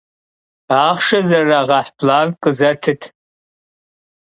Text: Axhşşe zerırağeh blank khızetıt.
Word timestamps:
Axhşşe 0.81 1.19
zerırağeh 1.29 1.89
blank 1.97 2.33
khızetıt. 2.41 3.01